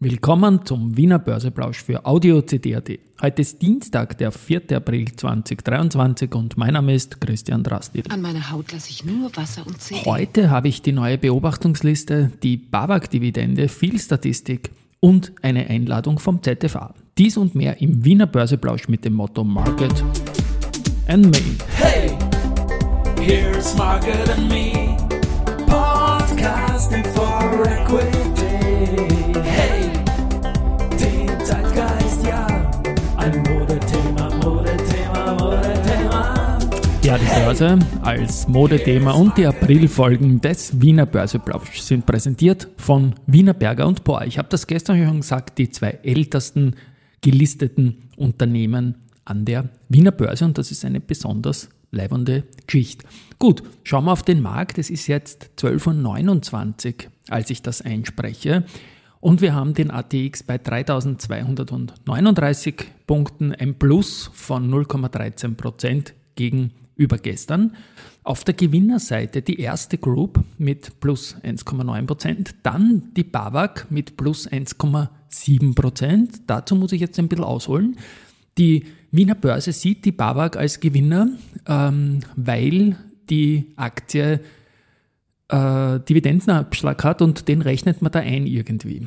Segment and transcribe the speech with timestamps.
[0.00, 2.88] Willkommen zum Wiener Börseplausch für Audio CD.at.
[3.20, 4.76] Heute ist Dienstag, der 4.
[4.76, 8.04] April 2023 und mein Name ist Christian Drastil.
[8.08, 10.02] An meiner Haut lasse ich nur Wasser und CD.
[10.04, 16.94] Heute habe ich die neue Beobachtungsliste, die BAWAG-Dividende, viel Statistik und eine Einladung vom ZFA.
[17.18, 20.04] Dies und mehr im Wiener Börseplausch mit dem Motto Market
[21.08, 21.42] and Me.
[21.76, 22.16] Hey,
[23.20, 24.96] here's Market and Me,
[25.66, 28.28] podcasting for equity.
[29.42, 29.77] Hey,
[37.08, 43.54] Ja, die Börse als Modethema und die Aprilfolgen des Wiener Börseplausch sind präsentiert von Wiener
[43.54, 44.26] Berger und Bohr.
[44.26, 46.76] Ich habe das gestern schon gesagt, die zwei ältesten
[47.22, 53.06] gelisteten Unternehmen an der Wiener Börse und das ist eine besonders leibende Geschichte.
[53.38, 54.76] Gut, schauen wir auf den Markt.
[54.76, 56.94] Es ist jetzt 12.29 Uhr,
[57.30, 58.64] als ich das einspreche.
[59.20, 62.74] Und wir haben den ATX bei 3239
[63.06, 66.74] Punkten, ein Plus von 0,13 Prozent gegenüber
[67.06, 67.76] gestern.
[68.24, 74.48] Auf der Gewinnerseite die erste Group mit plus 1,9 Prozent, dann die BAWAG mit plus
[74.48, 76.42] 1,7 Prozent.
[76.46, 77.96] Dazu muss ich jetzt ein bisschen ausholen.
[78.58, 81.28] Die Wiener Börse sieht die BAWAG als Gewinner,
[81.66, 82.96] ähm, weil
[83.30, 84.40] die Aktie
[85.48, 89.06] äh, Dividendenabschlag hat und den rechnet man da ein irgendwie.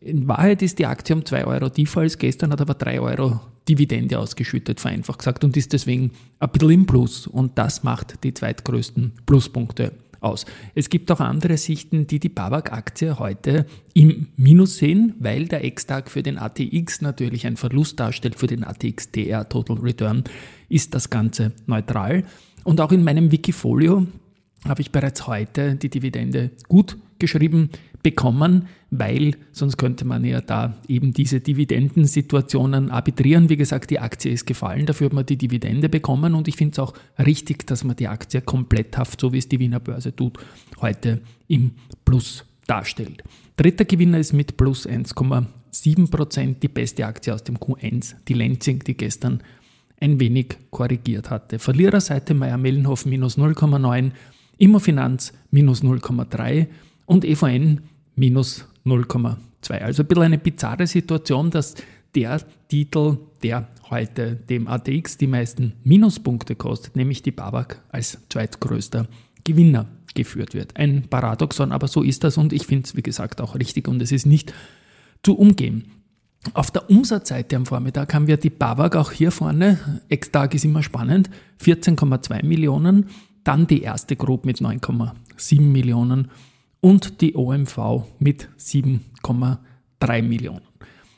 [0.00, 3.40] In Wahrheit ist die Aktie um 2 Euro tiefer als gestern, hat aber 3 Euro
[3.68, 7.26] Dividende ausgeschüttet, vereinfacht gesagt, und ist deswegen ein bisschen im Plus.
[7.26, 10.46] Und das macht die zweitgrößten Pluspunkte aus.
[10.74, 16.10] Es gibt auch andere Sichten, die die Babak-Aktie heute im Minus sehen, weil der Ex-Tag
[16.10, 18.36] für den ATX natürlich ein Verlust darstellt.
[18.36, 20.24] Für den ATX TR Total Return
[20.68, 22.24] ist das Ganze neutral.
[22.64, 24.06] Und auch in meinem Wikifolio
[24.66, 27.70] habe ich bereits heute die Dividende gut geschrieben
[28.02, 33.48] bekommen, weil sonst könnte man ja da eben diese Dividendensituationen arbitrieren.
[33.48, 36.72] Wie gesagt, die Aktie ist gefallen, dafür hat man die Dividende bekommen und ich finde
[36.72, 40.38] es auch richtig, dass man die Aktie kompletthaft, so wie es die Wiener Börse tut,
[40.80, 41.72] heute im
[42.04, 43.22] Plus darstellt.
[43.56, 48.80] Dritter Gewinner ist mit plus 1,7 Prozent die beste Aktie aus dem Q1, die Lenzing,
[48.80, 49.42] die gestern
[50.00, 51.60] ein wenig korrigiert hatte.
[51.60, 54.10] Verliererseite Meier-Mellenhof minus 0,9,
[54.58, 56.66] Immofinanz minus 0,3
[57.06, 57.80] und EVN
[58.16, 59.78] minus 0,2.
[59.78, 61.74] Also ein bisschen eine bizarre Situation, dass
[62.14, 69.06] der Titel, der heute dem ATX die meisten Minuspunkte kostet, nämlich die Babak als zweitgrößter
[69.44, 70.76] Gewinner geführt wird.
[70.76, 74.02] Ein Paradoxon, aber so ist das und ich finde es, wie gesagt, auch richtig und
[74.02, 74.52] es ist nicht
[75.22, 75.86] zu umgehen.
[76.54, 80.82] Auf der Umsatzseite am Vormittag haben wir die Babak auch hier vorne, Ex-Tag ist immer
[80.82, 81.30] spannend,
[81.62, 83.06] 14,2 Millionen,
[83.44, 86.30] dann die erste Group mit 9,7 Millionen
[86.80, 90.62] und die OMV mit 7,3 Millionen.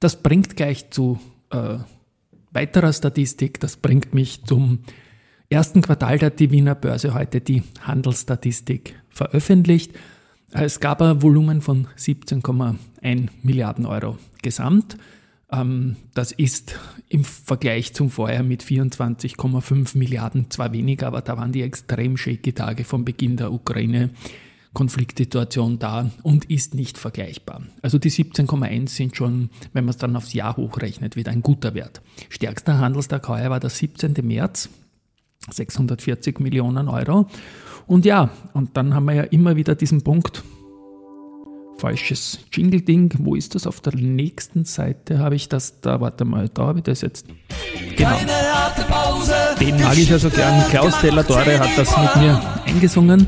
[0.00, 1.18] Das bringt gleich zu
[1.50, 1.78] äh,
[2.52, 4.80] weiterer Statistik, das bringt mich zum
[5.48, 9.92] ersten Quartal der die Wiener Börse heute die Handelsstatistik veröffentlicht.
[10.52, 14.96] Es gab ein Volumen von 17,1 Milliarden Euro gesamt.
[15.50, 21.52] Ähm, das ist im Vergleich zum Vorjahr mit 24,5 Milliarden zwar weniger, aber da waren
[21.52, 24.10] die extrem shaky Tage vom Beginn der Ukraine
[24.76, 27.62] Konfliktsituation da und ist nicht vergleichbar.
[27.80, 31.72] Also die 17,1 sind schon, wenn man es dann aufs Jahr hochrechnet, wieder ein guter
[31.72, 32.02] Wert.
[32.28, 34.14] Stärkster Handelstag heuer war der 17.
[34.22, 34.68] März,
[35.50, 37.26] 640 Millionen Euro.
[37.86, 40.44] Und ja, und dann haben wir ja immer wieder diesen Punkt,
[41.78, 43.14] falsches Jingle-Ding.
[43.18, 43.66] Wo ist das?
[43.66, 46.00] Auf der nächsten Seite habe ich das da.
[46.00, 47.26] Warte mal, da habe ich das jetzt.
[47.96, 48.16] Genau.
[49.60, 50.68] Den mag ich also gern.
[50.70, 53.26] Klaus Della-Dore hat das mit mir eingesungen.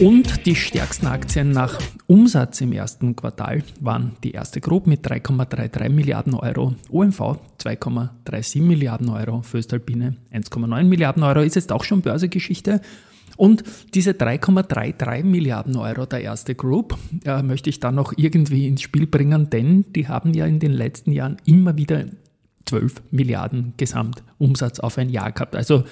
[0.00, 5.88] Und die stärksten Aktien nach Umsatz im ersten Quartal waren die erste Group mit 3,33
[5.88, 7.20] Milliarden Euro, OMV
[7.58, 12.80] 2,37 Milliarden Euro, Föstalpine 1,9 Milliarden Euro, ist jetzt auch schon Börsegeschichte.
[13.38, 18.82] Und diese 3,33 Milliarden Euro der erste Group äh, möchte ich dann noch irgendwie ins
[18.82, 22.04] Spiel bringen, denn die haben ja in den letzten Jahren immer wieder
[22.66, 25.56] 12 Milliarden Gesamtumsatz auf ein Jahr gehabt.
[25.56, 25.84] Also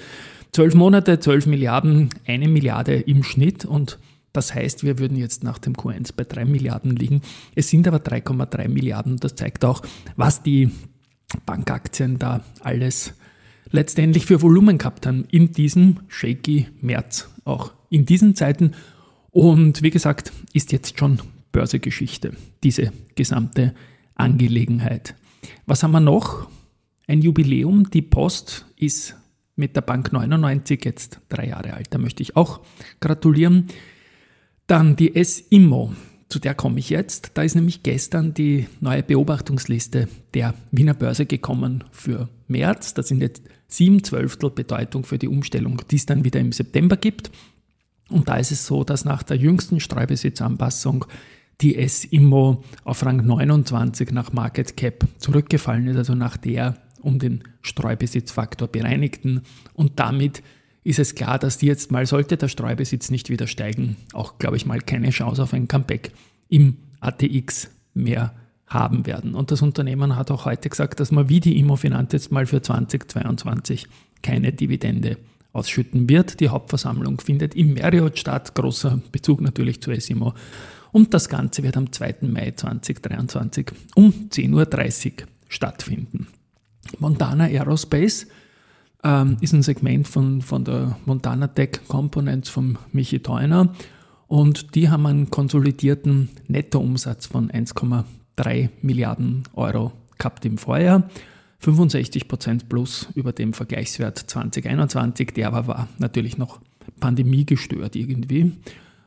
[0.51, 3.99] Zwölf Monate, 12 Milliarden, eine Milliarde im Schnitt und
[4.33, 7.21] das heißt, wir würden jetzt nach dem Q1 bei 3 Milliarden liegen.
[7.55, 9.17] Es sind aber 3,3 Milliarden.
[9.17, 9.81] Das zeigt auch,
[10.15, 10.71] was die
[11.45, 13.13] Bankaktien da alles
[13.71, 18.71] letztendlich für Volumen gehabt haben in diesem shaky März, auch in diesen Zeiten.
[19.31, 21.19] Und wie gesagt, ist jetzt schon
[21.51, 22.33] Börsegeschichte,
[22.63, 23.73] diese gesamte
[24.15, 25.15] Angelegenheit.
[25.65, 26.49] Was haben wir noch?
[27.07, 27.89] Ein Jubiläum.
[27.89, 29.15] Die Post ist
[29.55, 31.87] mit der Bank 99, jetzt drei Jahre alt.
[31.91, 32.61] Da möchte ich auch
[32.99, 33.67] gratulieren.
[34.67, 35.93] Dann die S-Immo.
[36.29, 37.31] zu der komme ich jetzt.
[37.35, 42.93] Da ist nämlich gestern die neue Beobachtungsliste der Wiener Börse gekommen für März.
[42.93, 46.97] Das sind jetzt sieben Zwölftel Bedeutung für die Umstellung, die es dann wieder im September
[46.97, 47.31] gibt.
[48.09, 51.05] Und da ist es so, dass nach der jüngsten Streubesitzanpassung
[51.61, 57.43] die S-Immo auf Rang 29 nach Market Cap zurückgefallen ist, also nach der um den
[57.61, 59.41] Streubesitzfaktor bereinigten.
[59.73, 60.43] Und damit
[60.83, 64.57] ist es klar, dass die jetzt mal, sollte der Streubesitz nicht wieder steigen, auch, glaube
[64.57, 66.11] ich mal, keine Chance auf ein Comeback
[66.49, 68.33] im ATX mehr
[68.67, 69.33] haben werden.
[69.33, 72.61] Und das Unternehmen hat auch heute gesagt, dass man wie die Immofinanz jetzt mal für
[72.61, 73.87] 2022
[74.21, 75.17] keine Dividende
[75.53, 76.39] ausschütten wird.
[76.39, 80.33] Die Hauptversammlung findet im Marriott statt, großer Bezug natürlich zu Esimo.
[80.91, 82.17] Und das Ganze wird am 2.
[82.21, 86.27] Mai 2023 um 10.30 Uhr stattfinden.
[86.99, 88.27] Montana Aerospace
[89.03, 93.73] ähm, ist ein Segment von, von der Montana Tech Components von Michi Theuner
[94.27, 98.03] und die haben einen konsolidierten Nettoumsatz von 1,3
[98.81, 101.09] Milliarden Euro gehabt im Vorjahr.
[101.63, 106.59] 65% plus über dem Vergleichswert 2021, der aber war natürlich noch
[106.99, 108.51] pandemiegestört irgendwie.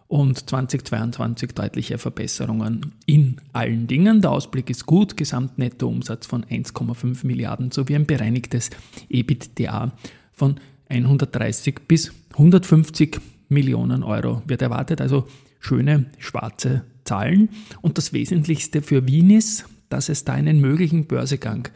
[0.08, 4.20] Und 2022 deutliche Verbesserungen in allen Dingen.
[4.20, 8.70] Der Ausblick ist gut, Gesamtnettoumsatz von 1,5 Milliarden sowie ein bereinigtes
[9.08, 9.92] EBITDA
[10.32, 10.56] von
[10.88, 13.20] 130 bis 150
[13.50, 15.02] Millionen Euro wird erwartet.
[15.02, 17.50] Also schöne schwarze Zahlen.
[17.82, 21.68] Und das Wesentlichste für Wien ist, dass es da einen möglichen Börsegang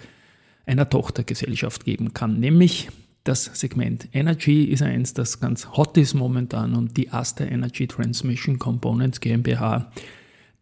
[0.64, 2.88] einer Tochtergesellschaft geben kann, nämlich
[3.24, 8.58] das Segment Energy ist eins, das ganz hot ist momentan und die Aster Energy Transmission
[8.58, 9.90] Components GmbH,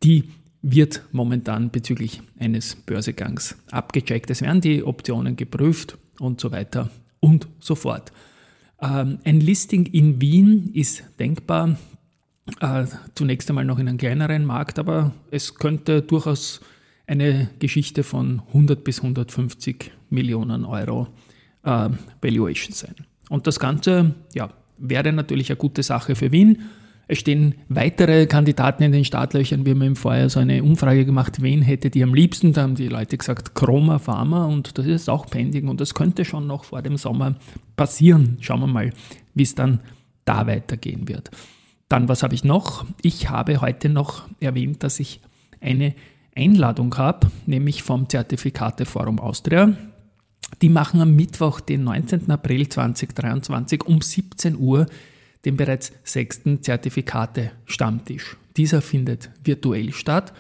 [0.05, 0.25] die
[0.63, 4.31] wird momentan bezüglich eines Börsegangs abgecheckt.
[4.31, 6.89] Es werden die Optionen geprüft und so weiter
[7.19, 8.13] und so fort.
[8.83, 11.77] Ähm, ein Listing in Wien ist denkbar,
[12.61, 12.85] äh,
[13.15, 16.61] zunächst einmal noch in einem kleineren Markt, aber es könnte durchaus
[17.07, 21.09] eine Geschichte von 100 bis 150 Millionen Euro
[21.63, 21.91] äh,
[22.21, 22.97] Valuation sein.
[23.29, 26.63] Und das Ganze ja, wäre natürlich eine gute Sache für Wien.
[27.13, 29.67] Es stehen weitere Kandidaten in den Startlöchern.
[29.67, 32.55] Wir haben im Vorjahr so eine Umfrage gemacht, wen hättet ihr am liebsten?
[32.55, 36.25] Da haben die Leute gesagt, Chroma Pharma und das ist auch pending und das könnte
[36.25, 37.35] schon noch vor dem Sommer
[37.77, 38.39] passieren.
[38.41, 38.95] Schauen wir mal,
[39.35, 39.81] wie es dann
[40.25, 41.31] da weitergehen wird.
[41.91, 42.87] Dann, was habe ich noch?
[43.03, 45.21] Ich habe heute noch erwähnt, dass ich
[45.61, 45.95] eine
[46.35, 49.75] Einladung habe, nämlich vom Zertifikateforum Austria.
[50.63, 52.31] Die machen am Mittwoch, den 19.
[52.31, 54.87] April 2023 um 17 Uhr
[55.45, 58.37] den bereits sechsten Zertifikate-Stammtisch.
[58.57, 60.33] Dieser findet virtuell statt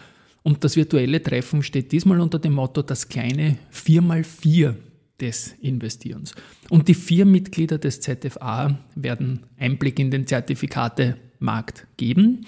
[0.42, 4.74] und das virtuelle Treffen steht diesmal unter dem Motto das kleine 4x4
[5.20, 6.34] des Investierens.
[6.68, 12.44] Und die vier Mitglieder des ZFA werden Einblick in den Zertifikatemarkt geben.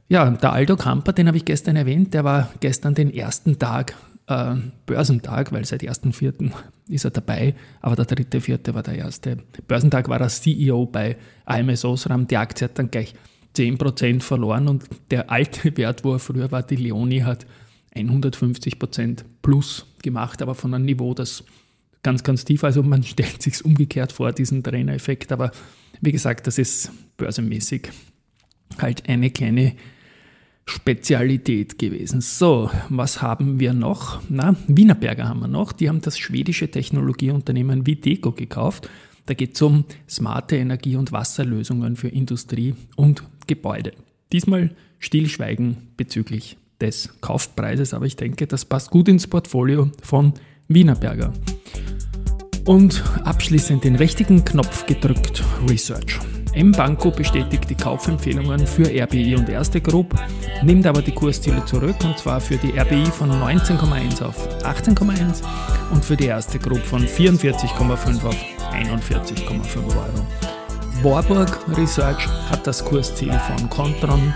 [0.08, 3.94] Ja, der Aldo Kamper, den habe ich gestern erwähnt, der war gestern den ersten Tag
[4.26, 4.54] äh,
[4.86, 6.50] Börsentag, weil seit 1.4.
[6.88, 9.38] ist er dabei, aber der dritte, vierte war der erste.
[9.66, 12.26] Börsentag war er CEO bei AMS Osram.
[12.26, 13.14] Die Aktie hat dann gleich
[13.56, 17.46] 10% verloren und der alte Wert, wo er früher war, die Leoni, hat
[17.94, 21.44] 150% plus gemacht, aber von einem Niveau, das
[22.02, 25.52] ganz, ganz tief, also man stellt sich umgekehrt vor, diesen Trainereffekt, aber
[26.00, 27.90] wie gesagt, das ist börsenmäßig
[28.78, 29.74] halt eine kleine
[30.64, 32.20] Spezialität gewesen.
[32.20, 34.22] So, was haben wir noch?
[34.28, 35.72] Na, Wienerberger haben wir noch.
[35.72, 38.88] Die haben das schwedische Technologieunternehmen Videco gekauft.
[39.26, 43.92] Da geht es um smarte Energie- und Wasserlösungen für Industrie und Gebäude.
[44.32, 50.34] Diesmal Stillschweigen bezüglich des Kaufpreises, aber ich denke, das passt gut ins Portfolio von
[50.68, 51.32] Wienerberger.
[52.66, 56.20] Und abschließend den richtigen Knopf gedrückt, Research.
[56.54, 60.14] M-Banco bestätigt die Kaufempfehlungen für RBI und Erste Group,
[60.62, 65.42] nimmt aber die Kursziele zurück und zwar für die RBI von 19,1 auf 18,1
[65.92, 68.36] und für die Erste Group von 44,5 auf
[68.72, 70.26] 41,5 Euro.
[71.02, 74.32] Warburg Research hat das Kursziel von Contron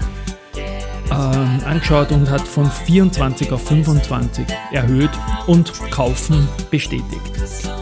[1.10, 5.10] ähm, angeschaut und hat von 24 auf 25 erhöht
[5.46, 7.06] und Kaufen bestätigt.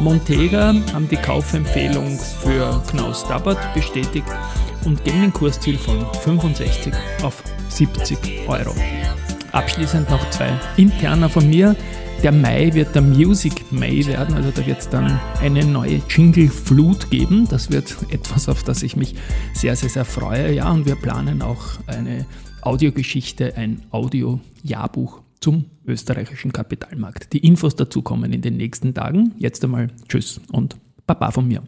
[0.01, 4.27] Montega haben die Kaufempfehlung für Knaus Dabbert bestätigt
[4.85, 8.75] und geben ein Kursziel von 65 auf 70 Euro.
[9.53, 11.77] Abschließend noch zwei interner von mir.
[12.23, 17.11] Der Mai wird der Music May werden, also da wird es dann eine neue Jingle-Flut
[17.11, 17.47] geben.
[17.51, 19.15] Das wird etwas, auf das ich mich
[19.53, 20.53] sehr, sehr, sehr freue.
[20.53, 22.25] Ja, und wir planen auch eine
[22.65, 27.33] Audiogeschichte, ein Audio-Jahrbuch zum österreichischen Kapitalmarkt.
[27.35, 29.35] Die Infos dazu kommen in den nächsten Tagen.
[29.37, 31.63] Jetzt einmal Tschüss und Baba von mir.